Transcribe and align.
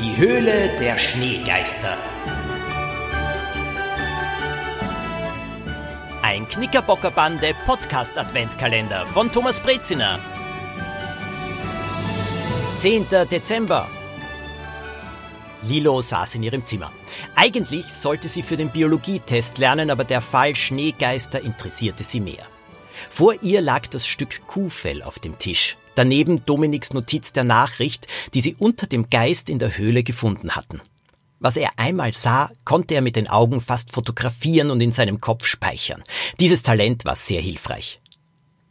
Die 0.00 0.16
Höhle 0.16 0.76
der 0.80 0.98
Schneegeister. 0.98 1.96
Ein 6.20 6.48
Knickerbockerbande 6.48 7.54
Podcast 7.64 8.18
Adventkalender 8.18 9.06
von 9.06 9.30
Thomas 9.30 9.60
Breziner. 9.60 10.18
10. 12.76 13.06
Dezember. 13.30 13.88
Lilo 15.62 16.02
saß 16.02 16.34
in 16.34 16.42
ihrem 16.42 16.66
Zimmer. 16.66 16.90
Eigentlich 17.36 17.86
sollte 17.86 18.28
sie 18.28 18.42
für 18.42 18.56
den 18.56 18.70
Biologietest 18.70 19.58
lernen, 19.58 19.90
aber 19.90 20.02
der 20.02 20.20
Fall 20.20 20.56
Schneegeister 20.56 21.40
interessierte 21.40 22.02
sie 22.02 22.18
mehr. 22.18 22.46
Vor 23.10 23.34
ihr 23.42 23.60
lag 23.60 23.86
das 23.86 24.08
Stück 24.08 24.44
Kuhfell 24.48 25.04
auf 25.04 25.20
dem 25.20 25.38
Tisch. 25.38 25.76
Daneben 25.94 26.44
Dominiks 26.44 26.92
Notiz 26.92 27.32
der 27.32 27.44
Nachricht, 27.44 28.06
die 28.34 28.40
sie 28.40 28.56
unter 28.58 28.86
dem 28.86 29.08
Geist 29.10 29.48
in 29.48 29.58
der 29.58 29.76
Höhle 29.76 30.02
gefunden 30.02 30.52
hatten. 30.52 30.80
Was 31.40 31.56
er 31.56 31.70
einmal 31.76 32.12
sah, 32.12 32.50
konnte 32.64 32.94
er 32.94 33.02
mit 33.02 33.16
den 33.16 33.28
Augen 33.28 33.60
fast 33.60 33.92
fotografieren 33.92 34.70
und 34.70 34.80
in 34.80 34.92
seinem 34.92 35.20
Kopf 35.20 35.46
speichern. 35.46 36.02
Dieses 36.40 36.62
Talent 36.62 37.04
war 37.04 37.16
sehr 37.16 37.40
hilfreich. 37.40 38.00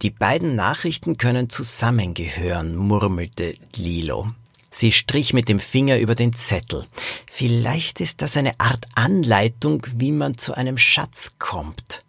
Die 0.01 0.09
beiden 0.09 0.55
Nachrichten 0.55 1.17
können 1.17 1.49
zusammengehören, 1.49 2.75
murmelte 2.75 3.53
Lilo. 3.75 4.31
Sie 4.69 4.91
strich 4.91 5.33
mit 5.33 5.49
dem 5.49 5.59
Finger 5.59 5.99
über 5.99 6.15
den 6.15 6.33
Zettel. 6.33 6.87
Vielleicht 7.27 8.01
ist 8.01 8.21
das 8.23 8.35
eine 8.35 8.59
Art 8.59 8.87
Anleitung, 8.95 9.85
wie 9.95 10.11
man 10.11 10.37
zu 10.37 10.55
einem 10.55 10.77
Schatz 10.77 11.35
kommt. 11.37 12.03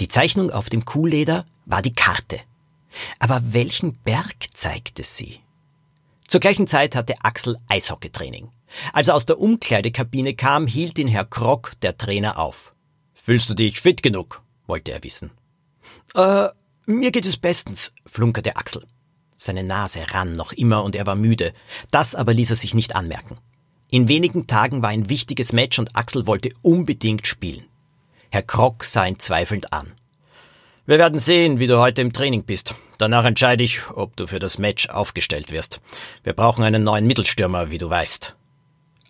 Die 0.00 0.08
Zeichnung 0.08 0.50
auf 0.50 0.68
dem 0.68 0.84
Kuhleder 0.84 1.46
war 1.64 1.80
die 1.80 1.94
Karte. 1.94 2.38
Aber 3.18 3.40
welchen 3.52 3.94
Berg 3.98 4.34
zeigte 4.54 5.04
sie? 5.04 5.40
Zur 6.26 6.40
gleichen 6.40 6.66
Zeit 6.66 6.96
hatte 6.96 7.14
Axel 7.22 7.56
Eishockeytraining. 7.68 8.50
Als 8.92 9.08
er 9.08 9.14
aus 9.14 9.26
der 9.26 9.38
Umkleidekabine 9.38 10.34
kam, 10.34 10.66
hielt 10.66 10.98
ihn 10.98 11.08
Herr 11.08 11.24
Krock, 11.24 11.72
der 11.82 11.96
Trainer, 11.96 12.38
auf. 12.38 12.72
Fühlst 13.14 13.48
du 13.48 13.54
dich 13.54 13.80
fit 13.80 14.02
genug? 14.02 14.42
wollte 14.66 14.92
er 14.92 15.04
wissen. 15.04 15.30
Äh, 16.14 16.48
mir 16.86 17.10
geht 17.12 17.26
es 17.26 17.36
bestens, 17.36 17.92
flunkerte 18.04 18.56
Axel. 18.56 18.84
Seine 19.38 19.64
Nase 19.64 20.00
rann 20.12 20.34
noch 20.34 20.52
immer 20.52 20.82
und 20.82 20.96
er 20.96 21.06
war 21.06 21.14
müde. 21.14 21.52
Das 21.90 22.14
aber 22.14 22.32
ließ 22.32 22.50
er 22.50 22.56
sich 22.56 22.74
nicht 22.74 22.96
anmerken. 22.96 23.36
In 23.90 24.08
wenigen 24.08 24.46
Tagen 24.46 24.82
war 24.82 24.90
ein 24.90 25.08
wichtiges 25.08 25.52
Match 25.52 25.78
und 25.78 25.94
Axel 25.94 26.26
wollte 26.26 26.50
unbedingt 26.62 27.26
spielen. 27.26 27.66
Herr 28.30 28.42
Krock 28.42 28.84
sah 28.84 29.06
ihn 29.06 29.18
zweifelnd 29.18 29.72
an. 29.72 29.92
Wir 30.86 30.98
werden 30.98 31.18
sehen, 31.18 31.58
wie 31.58 31.66
du 31.66 31.78
heute 31.78 32.02
im 32.02 32.12
Training 32.12 32.44
bist. 32.44 32.74
Danach 32.98 33.24
entscheide 33.24 33.62
ich, 33.62 33.90
ob 33.90 34.16
du 34.16 34.26
für 34.26 34.38
das 34.38 34.58
Match 34.58 34.88
aufgestellt 34.88 35.50
wirst. 35.50 35.80
Wir 36.22 36.32
brauchen 36.32 36.64
einen 36.64 36.82
neuen 36.82 37.06
Mittelstürmer, 37.06 37.70
wie 37.70 37.78
du 37.78 37.90
weißt. 37.90 38.34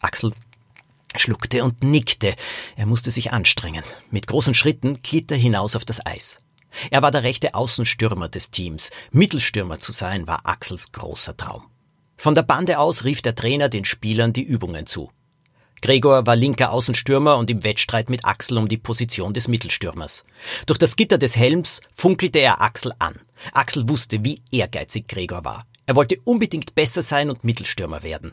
Axel 0.01 0.33
schluckte 1.17 1.65
und 1.65 1.83
nickte. 1.83 2.35
Er 2.77 2.87
musste 2.87 3.11
sich 3.11 3.33
anstrengen. 3.33 3.85
Mit 4.11 4.27
großen 4.27 4.55
Schritten 4.55 5.01
glitt 5.03 5.31
er 5.31 5.39
hinaus 5.39 5.77
auf 5.77 5.85
das 5.85 6.05
Eis. 6.05 6.39
Er 6.91 7.03
war 7.03 7.11
der 7.11 7.23
rechte 7.23 7.55
Außenstürmer 7.55 8.29
des 8.29 8.51
Teams. 8.51 8.91
Mittelstürmer 9.11 9.79
zu 9.79 9.93
sein 9.93 10.27
war 10.27 10.47
Axels 10.47 10.93
großer 10.93 11.37
Traum. 11.37 11.63
Von 12.17 12.35
der 12.35 12.43
Bande 12.43 12.79
aus 12.79 13.05
rief 13.05 13.23
der 13.23 13.35
Trainer 13.35 13.69
den 13.69 13.85
Spielern 13.85 14.33
die 14.33 14.43
Übungen 14.43 14.87
zu. 14.87 15.11
Gregor 15.83 16.27
war 16.27 16.37
linker 16.37 16.73
Außenstürmer 16.73 17.37
und 17.37 17.51
im 17.51 17.63
Wettstreit 17.63 18.09
mit 18.09 18.25
Axel 18.25 18.59
um 18.59 18.69
die 18.69 18.79
Position 18.79 19.35
des 19.35 19.47
Mittelstürmers. 19.49 20.25
Durch 20.67 20.79
das 20.79 20.97
Gitter 20.97 21.19
des 21.19 21.37
Helms 21.37 21.81
funkelte 21.95 22.39
er 22.39 22.61
Axel 22.63 22.93
an. 22.99 23.21
Axel 23.53 23.89
wusste, 23.89 24.25
wie 24.25 24.43
ehrgeizig 24.51 25.09
Gregor 25.09 25.45
war. 25.45 25.65
Er 25.87 25.97
wollte 25.97 26.19
unbedingt 26.25 26.75
besser 26.75 27.03
sein 27.03 27.31
und 27.31 27.45
Mittelstürmer 27.45 28.03
werden. 28.03 28.33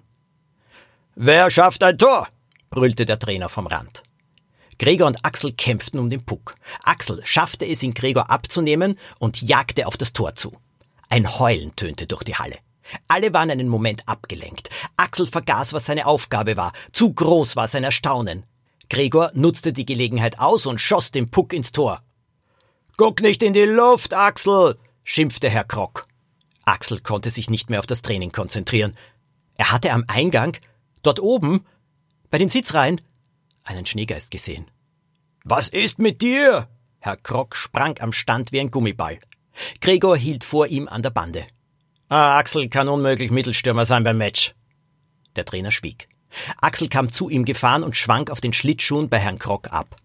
Wer 1.15 1.49
schafft 1.49 1.83
ein 1.83 1.97
Tor? 1.97 2.27
brüllte 2.69 3.05
der 3.05 3.19
Trainer 3.19 3.49
vom 3.49 3.67
Rand. 3.67 4.03
Gregor 4.79 5.07
und 5.07 5.23
Axel 5.23 5.53
kämpften 5.53 5.99
um 5.99 6.09
den 6.09 6.25
Puck. 6.25 6.55
Axel 6.83 7.21
schaffte 7.23 7.65
es, 7.65 7.83
ihn 7.83 7.93
Gregor 7.93 8.31
abzunehmen 8.31 8.97
und 9.19 9.41
jagte 9.41 9.85
auf 9.85 9.97
das 9.97 10.13
Tor 10.13 10.33
zu. 10.35 10.57
Ein 11.09 11.39
Heulen 11.39 11.75
tönte 11.75 12.07
durch 12.07 12.23
die 12.23 12.35
Halle. 12.35 12.57
Alle 13.07 13.33
waren 13.33 13.51
einen 13.51 13.69
Moment 13.69 14.07
abgelenkt. 14.07 14.69
Axel 14.97 15.27
vergaß, 15.27 15.73
was 15.73 15.85
seine 15.85 16.07
Aufgabe 16.07 16.57
war. 16.57 16.73
Zu 16.91 17.13
groß 17.13 17.55
war 17.55 17.67
sein 17.67 17.83
Erstaunen. 17.83 18.43
Gregor 18.89 19.31
nutzte 19.33 19.73
die 19.73 19.85
Gelegenheit 19.85 20.39
aus 20.39 20.65
und 20.65 20.81
schoss 20.81 21.11
den 21.11 21.29
Puck 21.29 21.53
ins 21.53 21.71
Tor. 21.71 22.01
Guck 22.97 23.21
nicht 23.21 23.41
in 23.41 23.53
die 23.53 23.63
Luft, 23.63 24.13
Axel, 24.13 24.77
schimpfte 25.03 25.49
Herr 25.49 25.63
Krock. 25.63 26.07
Axel 26.65 26.99
konnte 26.99 27.29
sich 27.29 27.49
nicht 27.49 27.69
mehr 27.69 27.79
auf 27.79 27.85
das 27.85 28.01
Training 28.01 28.31
konzentrieren. 28.31 28.95
Er 29.55 29.71
hatte 29.71 29.91
am 29.91 30.05
Eingang, 30.07 30.57
dort 31.01 31.19
oben, 31.19 31.65
bei 32.29 32.37
den 32.37 32.49
Sitzreihen, 32.49 33.01
einen 33.63 33.85
Schneegeist 33.85 34.31
gesehen. 34.31 34.65
Was 35.43 35.67
ist 35.67 35.99
mit 35.99 36.21
dir? 36.21 36.67
Herr 36.99 37.17
Krock 37.17 37.55
sprang 37.55 37.99
am 37.99 38.13
Stand 38.13 38.51
wie 38.51 38.59
ein 38.59 38.71
Gummiball. 38.71 39.19
Gregor 39.81 40.17
hielt 40.17 40.43
vor 40.43 40.67
ihm 40.67 40.87
an 40.87 41.01
der 41.01 41.09
Bande. 41.09 41.45
Ah, 42.09 42.37
Axel 42.37 42.69
kann 42.69 42.87
unmöglich 42.87 43.31
Mittelstürmer 43.31 43.85
sein 43.85 44.03
beim 44.03 44.17
Match. 44.17 44.55
Der 45.35 45.45
Trainer 45.45 45.71
schwieg. 45.71 46.07
Axel 46.61 46.87
kam 46.87 47.11
zu 47.11 47.29
ihm 47.29 47.45
gefahren 47.45 47.83
und 47.83 47.97
schwank 47.97 48.29
auf 48.29 48.41
den 48.41 48.53
Schlittschuhen 48.53 49.09
bei 49.09 49.19
Herrn 49.19 49.39
Krock 49.39 49.71
ab. 49.71 49.95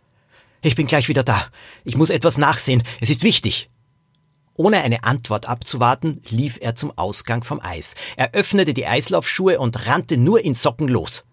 Ich 0.61 0.75
bin 0.75 0.87
gleich 0.87 1.09
wieder 1.09 1.23
da. 1.23 1.47
Ich 1.85 1.97
muss 1.97 2.11
etwas 2.11 2.37
nachsehen. 2.37 2.83
Es 3.01 3.11
ist 3.11 3.23
wichtig. 3.23 3.69
Ohne 4.59 4.83
eine 4.83 5.05
Antwort 5.05 5.49
abzuwarten, 5.49 6.21
lief 6.31 6.59
er 6.61 6.75
zum 6.75 6.93
Ausgang 6.99 7.45
vom 7.45 7.61
Eis. 7.63 7.95
Er 8.17 8.35
öffnete 8.35 8.75
die 8.75 8.89
Eislaufschuhe 8.89 9.61
und 9.61 9.87
rannte 9.87 10.17
nur 10.17 10.41
in 10.45 10.55
Socken 10.55 10.89
los. 10.89 11.25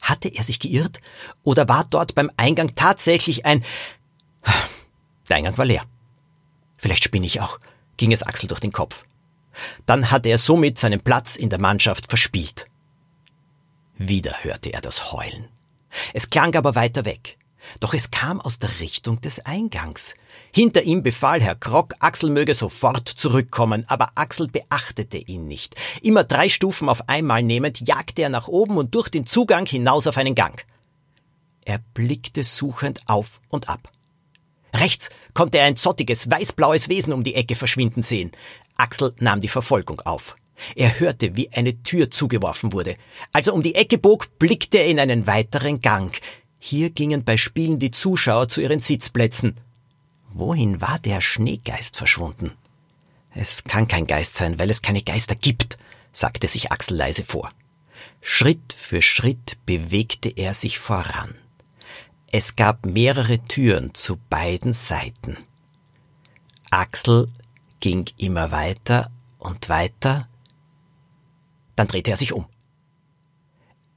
Hatte 0.00 0.28
er 0.28 0.44
sich 0.44 0.60
geirrt? 0.60 1.00
Oder 1.42 1.68
war 1.68 1.84
dort 1.90 2.14
beim 2.14 2.30
Eingang 2.36 2.76
tatsächlich 2.76 3.44
ein... 3.44 3.64
Der 5.28 5.36
Eingang 5.36 5.58
war 5.58 5.64
leer. 5.64 5.82
Vielleicht 6.76 7.02
spinne 7.02 7.26
ich 7.26 7.40
auch, 7.40 7.58
ging 7.96 8.12
es 8.12 8.22
Axel 8.22 8.46
durch 8.46 8.60
den 8.60 8.72
Kopf. 8.72 9.04
Dann 9.84 10.12
hatte 10.12 10.28
er 10.28 10.38
somit 10.38 10.78
seinen 10.78 11.00
Platz 11.00 11.34
in 11.34 11.50
der 11.50 11.60
Mannschaft 11.60 12.06
verspielt. 12.06 12.66
Wieder 13.96 14.44
hörte 14.44 14.72
er 14.72 14.80
das 14.80 15.12
Heulen. 15.12 15.48
Es 16.14 16.30
klang 16.30 16.54
aber 16.54 16.76
weiter 16.76 17.04
weg. 17.04 17.36
Doch 17.80 17.94
es 17.94 18.10
kam 18.10 18.40
aus 18.40 18.58
der 18.58 18.80
Richtung 18.80 19.20
des 19.20 19.40
Eingangs. 19.40 20.14
Hinter 20.54 20.82
ihm 20.82 21.02
befahl 21.02 21.40
Herr 21.40 21.54
Krock, 21.54 21.94
Axel 22.00 22.30
möge 22.30 22.54
sofort 22.54 23.08
zurückkommen, 23.08 23.84
aber 23.88 24.08
Axel 24.14 24.48
beachtete 24.48 25.18
ihn 25.18 25.46
nicht. 25.46 25.74
Immer 26.02 26.24
drei 26.24 26.48
Stufen 26.48 26.88
auf 26.88 27.08
einmal 27.08 27.42
nehmend, 27.42 27.86
jagte 27.86 28.22
er 28.22 28.28
nach 28.30 28.48
oben 28.48 28.76
und 28.76 28.94
durch 28.94 29.08
den 29.08 29.26
Zugang 29.26 29.66
hinaus 29.66 30.06
auf 30.06 30.16
einen 30.16 30.34
Gang. 30.34 30.64
Er 31.64 31.80
blickte 31.94 32.44
suchend 32.44 33.00
auf 33.06 33.40
und 33.48 33.68
ab. 33.68 33.90
Rechts 34.74 35.10
konnte 35.34 35.58
er 35.58 35.64
ein 35.64 35.76
zottiges, 35.76 36.30
weißblaues 36.30 36.88
Wesen 36.88 37.12
um 37.12 37.24
die 37.24 37.34
Ecke 37.34 37.56
verschwinden 37.56 38.02
sehen. 38.02 38.32
Axel 38.76 39.14
nahm 39.18 39.40
die 39.40 39.48
Verfolgung 39.48 40.00
auf. 40.00 40.36
Er 40.74 40.98
hörte, 40.98 41.36
wie 41.36 41.52
eine 41.52 41.82
Tür 41.82 42.10
zugeworfen 42.10 42.72
wurde. 42.72 42.96
Als 43.32 43.46
er 43.46 43.54
um 43.54 43.62
die 43.62 43.74
Ecke 43.74 43.98
bog, 43.98 44.38
blickte 44.38 44.78
er 44.78 44.86
in 44.86 44.98
einen 44.98 45.26
weiteren 45.26 45.80
Gang. 45.80 46.18
Hier 46.58 46.90
gingen 46.90 47.24
bei 47.24 47.36
Spielen 47.36 47.78
die 47.78 47.90
Zuschauer 47.90 48.48
zu 48.48 48.60
ihren 48.60 48.80
Sitzplätzen. 48.80 49.54
Wohin 50.32 50.80
war 50.80 50.98
der 50.98 51.20
Schneegeist 51.20 51.96
verschwunden? 51.96 52.52
Es 53.34 53.64
kann 53.64 53.86
kein 53.86 54.06
Geist 54.06 54.36
sein, 54.36 54.58
weil 54.58 54.70
es 54.70 54.82
keine 54.82 55.02
Geister 55.02 55.34
gibt, 55.34 55.78
sagte 56.12 56.48
sich 56.48 56.72
Axel 56.72 56.96
leise 56.96 57.24
vor. 57.24 57.52
Schritt 58.20 58.72
für 58.72 59.02
Schritt 59.02 59.58
bewegte 59.64 60.28
er 60.28 60.54
sich 60.54 60.78
voran. 60.78 61.34
Es 62.30 62.56
gab 62.56 62.84
mehrere 62.84 63.38
Türen 63.38 63.94
zu 63.94 64.18
beiden 64.28 64.72
Seiten. 64.72 65.36
Axel 66.70 67.28
ging 67.80 68.06
immer 68.18 68.50
weiter 68.50 69.10
und 69.38 69.68
weiter. 69.68 70.28
Dann 71.76 71.86
drehte 71.86 72.10
er 72.10 72.16
sich 72.16 72.32
um. 72.32 72.46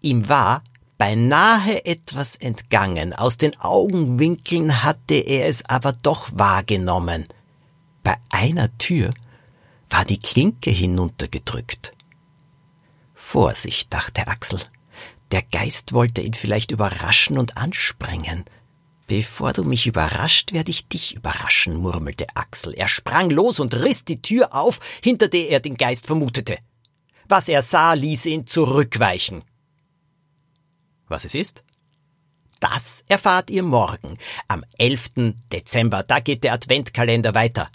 Ihm 0.02 0.30
war 0.30 0.64
beinahe 1.02 1.84
etwas 1.88 2.36
entgangen, 2.36 3.12
aus 3.12 3.36
den 3.36 3.60
Augenwinkeln 3.60 4.84
hatte 4.84 5.16
er 5.16 5.48
es 5.48 5.68
aber 5.68 5.94
doch 5.94 6.30
wahrgenommen. 6.36 7.26
Bei 8.04 8.18
einer 8.30 8.78
Tür 8.78 9.12
war 9.90 10.06
die 10.06 10.20
Klinke 10.20 10.70
hinuntergedrückt. 10.70 11.94
Vorsicht, 13.16 13.92
dachte 13.92 14.28
Axel. 14.28 14.60
Der 15.32 15.42
Geist 15.42 15.94
wollte 15.94 16.22
ihn 16.22 16.36
vielleicht 16.36 16.70
überraschen 16.70 17.40
und 17.40 17.58
ansprengen. 17.58 18.46
Bevor 19.08 19.54
du 19.54 19.64
mich 19.64 19.88
überrascht, 19.88 20.54
werde 20.54 20.70
ich 20.70 20.88
dich 20.88 21.16
überraschen, 21.16 21.78
murmelte 21.78 22.28
Axel. 22.36 22.76
Er 22.76 22.88
sprang 22.88 23.32
los 23.32 23.60
und 23.60 23.74
riss 23.74 24.06
die 24.06 24.22
Tür 24.22 24.54
auf, 24.54 24.80
hinter 25.04 25.30
der 25.30 25.50
er 25.50 25.62
den 25.62 25.78
Geist 25.78 26.06
vermutete. 26.06 26.60
Was 27.28 27.50
er 27.50 27.64
sah, 27.64 27.94
ließ 27.94 28.28
ihn 28.28 28.46
zurückweichen. 28.46 29.42
Was 31.12 31.26
es 31.26 31.36
ist? 31.36 31.64
Das 32.62 33.04
erfahrt 33.10 33.50
ihr 33.50 33.64
morgen, 33.64 34.18
am 34.48 34.64
11. 34.78 35.34
Dezember. 35.52 36.04
Da 36.04 36.20
geht 36.20 36.44
der 36.44 36.54
Adventkalender 36.54 37.36
weiter. 37.36 37.70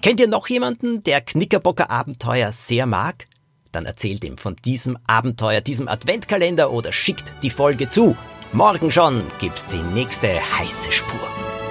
Kennt 0.00 0.20
ihr 0.20 0.28
noch 0.28 0.48
jemanden, 0.48 1.02
der 1.02 1.20
Knickerbocker 1.20 1.90
Abenteuer 1.90 2.50
sehr 2.50 2.86
mag? 2.86 3.26
Dann 3.72 3.84
erzählt 3.84 4.24
ihm 4.24 4.38
von 4.38 4.56
diesem 4.64 4.96
Abenteuer, 5.06 5.60
diesem 5.60 5.86
Adventkalender 5.86 6.70
oder 6.72 6.92
schickt 6.92 7.32
die 7.42 7.50
Folge 7.50 7.88
zu. 7.88 8.16
Morgen 8.52 8.90
schon 8.90 9.22
gibt's 9.38 9.66
die 9.66 9.82
nächste 9.82 10.28
heiße 10.58 10.92
Spur. 10.92 11.61